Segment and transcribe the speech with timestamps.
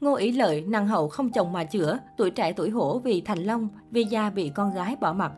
[0.00, 3.38] Ngô Ý Lợi nàng hậu không chồng mà chữa, tuổi trẻ tuổi hổ vì thành
[3.38, 5.32] long, vì gia bị con gái bỏ mặt.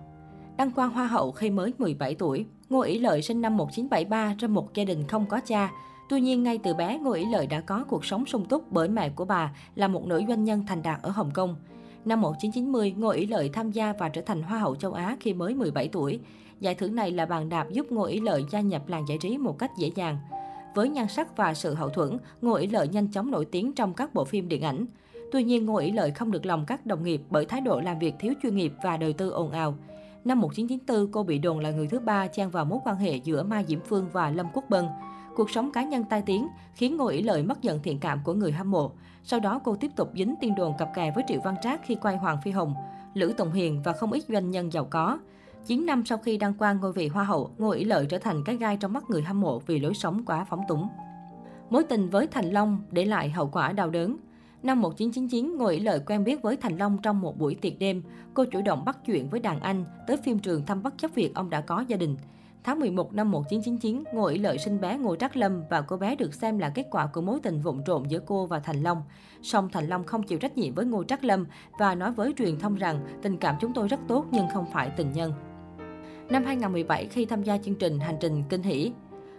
[0.56, 2.46] Đăng quang hoa hậu khi mới 17 tuổi.
[2.68, 5.70] Ngô Ý Lợi sinh năm 1973 trong một gia đình không có cha.
[6.08, 8.88] Tuy nhiên, ngay từ bé, Ngô Ý Lợi đã có cuộc sống sung túc bởi
[8.88, 11.56] mẹ của bà là một nữ doanh nhân thành đạt ở Hồng Kông.
[12.04, 15.32] Năm 1990, Ngô Ý Lợi tham gia và trở thành Hoa hậu châu Á khi
[15.32, 16.20] mới 17 tuổi.
[16.60, 19.38] Giải thưởng này là bàn đạp giúp Ngô Ý Lợi gia nhập làng giải trí
[19.38, 20.18] một cách dễ dàng.
[20.74, 23.94] Với nhan sắc và sự hậu thuẫn, Ngô Ý Lợi nhanh chóng nổi tiếng trong
[23.94, 24.86] các bộ phim điện ảnh.
[25.32, 27.98] Tuy nhiên, Ngô Ý Lợi không được lòng các đồng nghiệp bởi thái độ làm
[27.98, 29.74] việc thiếu chuyên nghiệp và đời tư ồn ào.
[30.24, 33.42] Năm 1994, cô bị đồn là người thứ ba chen vào mối quan hệ giữa
[33.42, 34.86] Mai Diễm Phương và Lâm Quốc Bân.
[35.36, 38.34] Cuộc sống cá nhân tai tiếng khiến Ngô Ý Lợi mất dần thiện cảm của
[38.34, 38.92] người hâm mộ.
[39.24, 41.94] Sau đó cô tiếp tục dính tin đồn cặp kè với Triệu Văn Trác khi
[41.94, 42.74] quay Hoàng Phi Hồng,
[43.14, 45.18] Lữ Tùng Hiền và không ít doanh nhân giàu có.
[45.66, 48.44] 9 năm sau khi đăng quang ngôi vị Hoa hậu, Ngô Ý Lợi trở thành
[48.44, 50.88] cái gai trong mắt người hâm mộ vì lối sống quá phóng túng.
[51.70, 54.16] Mối tình với Thành Long để lại hậu quả đau đớn.
[54.62, 58.02] Năm 1999, Ngô Ý Lợi quen biết với Thành Long trong một buổi tiệc đêm.
[58.34, 61.34] Cô chủ động bắt chuyện với đàn anh, tới phim trường thăm bất chấp việc
[61.34, 62.16] ông đã có gia đình.
[62.64, 66.16] Tháng 11 năm 1999, Ngô Ý Lợi sinh bé Ngô trác Lâm và cô bé
[66.16, 69.02] được xem là kết quả của mối tình vụng trộm giữa cô và Thành Long.
[69.42, 71.46] Song Thành Long không chịu trách nhiệm với Ngô trác Lâm
[71.78, 74.90] và nói với truyền thông rằng tình cảm chúng tôi rất tốt nhưng không phải
[74.96, 75.32] tình nhân.
[76.30, 78.92] Năm 2017, khi tham gia chương trình Hành trình Kinh hỷ,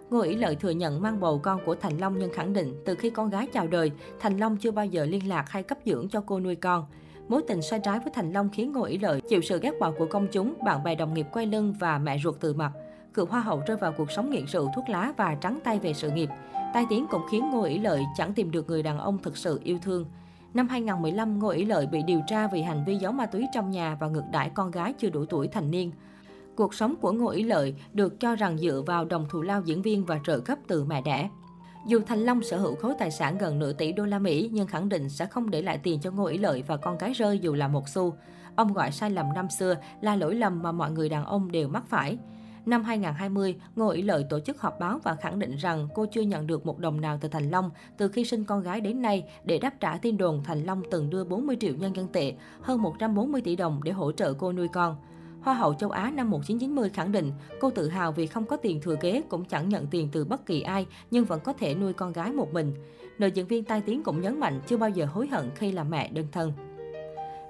[0.09, 2.95] Ngô Ý Lợi thừa nhận mang bầu con của Thành Long nhưng khẳng định từ
[2.95, 6.10] khi con gái chào đời, Thành Long chưa bao giờ liên lạc hay cấp dưỡng
[6.10, 6.86] cho cô nuôi con.
[7.28, 9.92] Mối tình sai trái với Thành Long khiến Ngô Ý Lợi chịu sự ghét bỏ
[9.92, 12.72] của công chúng, bạn bè đồng nghiệp quay lưng và mẹ ruột từ mặt.
[13.14, 15.94] Cựu hoa hậu rơi vào cuộc sống nghiện rượu, thuốc lá và trắng tay về
[15.94, 16.30] sự nghiệp.
[16.73, 19.60] Tai tiếng cũng khiến Ngô Ý Lợi chẳng tìm được người đàn ông thực sự
[19.64, 20.06] yêu thương.
[20.54, 23.72] Năm 2015, Ngô Ý Lợi bị điều tra vì hành vi giấu ma túy trong
[23.72, 25.92] nhà và ngược đãi con gái chưa đủ tuổi thành niên.
[26.60, 29.82] Cuộc sống của Ngô Ý Lợi được cho rằng dựa vào đồng thù lao diễn
[29.82, 31.30] viên và trợ cấp từ mẹ đẻ.
[31.88, 34.68] Dù Thành Long sở hữu khối tài sản gần nửa tỷ đô la Mỹ nhưng
[34.68, 37.40] khẳng định sẽ không để lại tiền cho Ngô Ý Lợi và con cái rơi
[37.40, 38.14] dù là một xu.
[38.56, 41.68] Ông gọi sai lầm năm xưa là lỗi lầm mà mọi người đàn ông đều
[41.68, 42.18] mắc phải.
[42.66, 46.22] Năm 2020, Ngô Ý Lợi tổ chức họp báo và khẳng định rằng cô chưa
[46.22, 49.23] nhận được một đồng nào từ Thành Long từ khi sinh con gái đến nay
[49.44, 52.82] để đáp trả tin đồn Thành Long từng đưa 40 triệu nhân dân tệ, hơn
[52.82, 54.95] 140 tỷ đồng để hỗ trợ cô nuôi con.
[55.42, 58.82] Hoa hậu châu Á năm 1990 khẳng định cô tự hào vì không có tiền
[58.82, 61.94] thừa kế cũng chẳng nhận tiền từ bất kỳ ai nhưng vẫn có thể nuôi
[61.94, 62.73] con gái một mình.
[63.20, 65.89] Nữ diễn viên tai tiếng cũng nhấn mạnh chưa bao giờ hối hận khi làm
[65.89, 66.54] mẹ đơn thân.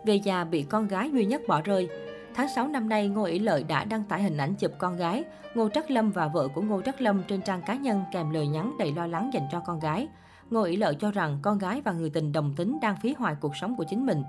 [0.06, 1.90] Về già bị con gái duy nhất bỏ rơi,
[2.36, 5.24] Tháng 6 năm nay, Ngô Ý Lợi đã đăng tải hình ảnh chụp con gái,
[5.56, 8.48] Ngô Trắc Lâm và vợ của Ngô Trắc Lâm trên trang cá nhân kèm lời
[8.48, 10.08] nhắn đầy lo lắng dành cho con gái.
[10.50, 13.36] Ngô Ý Lợi cho rằng con gái và người tình đồng tính đang phí hoại
[13.42, 14.24] cuộc sống của chính mình.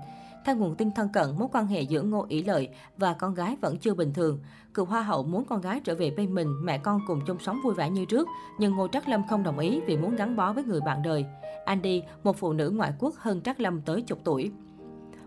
[0.45, 3.57] Theo nguồn tin thân cận, mối quan hệ giữa Ngô Ý Lợi và con gái
[3.61, 4.39] vẫn chưa bình thường.
[4.73, 7.59] Cựu Hoa hậu muốn con gái trở về bên mình, mẹ con cùng chung sống
[7.63, 8.27] vui vẻ như trước,
[8.59, 11.25] nhưng Ngô Trắc Lâm không đồng ý vì muốn gắn bó với người bạn đời.
[11.65, 14.51] Andy, một phụ nữ ngoại quốc hơn Trắc Lâm tới chục tuổi.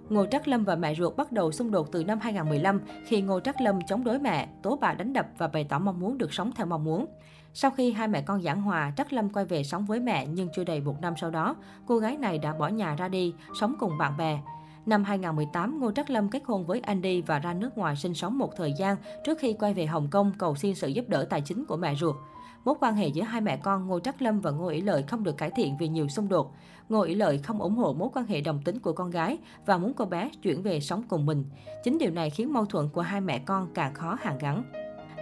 [0.08, 3.40] Ngô Trắc Lâm và mẹ ruột bắt đầu xung đột từ năm 2015 khi Ngô
[3.40, 6.32] Trắc Lâm chống đối mẹ, tố bà đánh đập và bày tỏ mong muốn được
[6.32, 7.06] sống theo mong muốn.
[7.54, 10.48] Sau khi hai mẹ con giảng hòa, Trắc Lâm quay về sống với mẹ nhưng
[10.56, 13.74] chưa đầy một năm sau đó, cô gái này đã bỏ nhà ra đi, sống
[13.78, 14.40] cùng bạn bè.
[14.86, 18.38] Năm 2018, Ngô Trắc Lâm kết hôn với Andy và ra nước ngoài sinh sống
[18.38, 21.40] một thời gian trước khi quay về Hồng Kông cầu xin sự giúp đỡ tài
[21.40, 22.16] chính của mẹ ruột.
[22.64, 25.24] Mối quan hệ giữa hai mẹ con Ngô Trắc Lâm và Ngô Ý Lợi không
[25.24, 26.54] được cải thiện vì nhiều xung đột.
[26.88, 29.78] Ngô Ý Lợi không ủng hộ mối quan hệ đồng tính của con gái và
[29.78, 31.44] muốn cô bé chuyển về sống cùng mình.
[31.84, 34.64] Chính điều này khiến mâu thuẫn của hai mẹ con càng khó hàn gắn.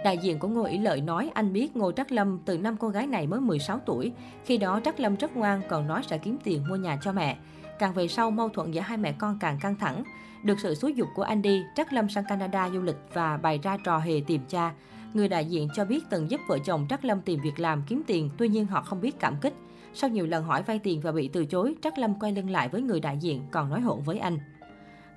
[0.03, 2.89] Đại diện của Ngô Ý Lợi nói anh biết Ngô Trắc Lâm từ năm cô
[2.89, 4.11] gái này mới 16 tuổi.
[4.45, 7.37] Khi đó Trắc Lâm rất ngoan còn nói sẽ kiếm tiền mua nhà cho mẹ.
[7.79, 10.03] Càng về sau, mâu thuẫn giữa hai mẹ con càng căng thẳng.
[10.43, 13.77] Được sự xúi dục của Andy, Trắc Lâm sang Canada du lịch và bày ra
[13.83, 14.73] trò hề tìm cha.
[15.13, 18.01] Người đại diện cho biết từng giúp vợ chồng Trắc Lâm tìm việc làm kiếm
[18.07, 19.53] tiền, tuy nhiên họ không biết cảm kích.
[19.93, 22.69] Sau nhiều lần hỏi vay tiền và bị từ chối, Trắc Lâm quay lưng lại
[22.69, 24.37] với người đại diện, còn nói hỗn với anh.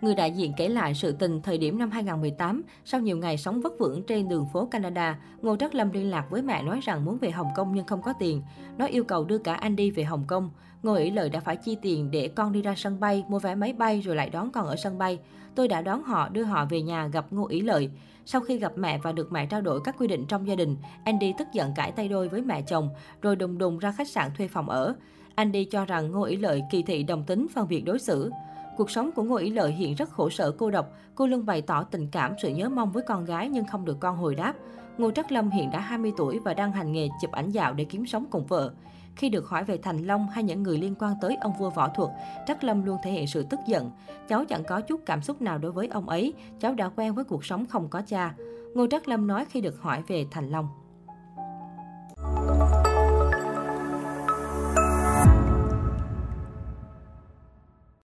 [0.01, 3.61] Người đại diện kể lại sự tình thời điểm năm 2018, sau nhiều ngày sống
[3.61, 7.05] vất vưởng trên đường phố Canada, Ngô Trắc Lâm liên lạc với mẹ nói rằng
[7.05, 8.43] muốn về Hồng Kông nhưng không có tiền.
[8.79, 10.51] Nó yêu cầu đưa cả anh đi về Hồng Kông.
[10.83, 13.55] Ngô ý lời đã phải chi tiền để con đi ra sân bay, mua vé
[13.55, 15.19] máy bay rồi lại đón con ở sân bay.
[15.55, 17.91] Tôi đã đón họ, đưa họ về nhà gặp Ngô Ý Lợi.
[18.25, 20.77] Sau khi gặp mẹ và được mẹ trao đổi các quy định trong gia đình,
[21.05, 22.89] Andy tức giận cãi tay đôi với mẹ chồng,
[23.23, 24.95] rồi đùng đùng ra khách sạn thuê phòng ở.
[25.35, 28.31] Andy cho rằng Ngô Ý Lợi kỳ thị đồng tính phân biệt đối xử.
[28.77, 30.93] Cuộc sống của Ngô Ý Lợi hiện rất khổ sở cô độc.
[31.15, 34.01] Cô luôn bày tỏ tình cảm, sự nhớ mong với con gái nhưng không được
[34.01, 34.55] con hồi đáp.
[34.99, 37.85] Ngô Trắc Lâm hiện đã 20 tuổi và đang hành nghề chụp ảnh dạo để
[37.85, 38.73] kiếm sống cùng vợ.
[39.17, 41.89] Khi được hỏi về Thành Long hay những người liên quan tới ông vua võ
[41.89, 42.11] thuật,
[42.47, 43.91] Trắc Lâm luôn thể hiện sự tức giận.
[44.29, 47.25] Cháu chẳng có chút cảm xúc nào đối với ông ấy, cháu đã quen với
[47.25, 48.35] cuộc sống không có cha.
[48.75, 50.69] Ngô Trắc Lâm nói khi được hỏi về Thành Long.